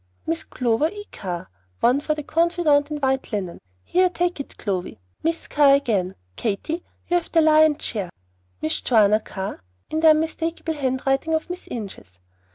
Miss 0.25 0.43
Clover 0.43 0.87
E. 0.87 1.05
Carr, 1.11 1.47
one 1.79 2.01
for 2.01 2.15
the 2.15 2.23
'Confidante 2.23 2.89
in 2.89 2.97
white 2.97 3.31
linen.' 3.31 3.61
Here, 3.83 4.09
take 4.09 4.39
it, 4.39 4.57
Clovy. 4.57 4.97
Miss 5.21 5.47
Carr 5.47 5.75
again. 5.75 6.15
Katy, 6.35 6.83
you 7.07 7.17
have 7.17 7.31
the 7.31 7.39
lion's 7.39 7.83
share. 7.83 8.09
Miss 8.63 8.81
Joanna 8.81 9.19
Carr, 9.19 9.61
in 9.91 9.99
the 9.99 10.09
unmistakable 10.09 10.73
handwriting 10.73 11.35
of 11.35 11.51
Miss 11.51 11.67
Inches. 11.67 12.17